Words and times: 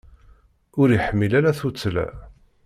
Ur 0.81 0.87
iḥmil 0.97 1.31
ara 1.39 1.57
tuttla. 1.59 2.07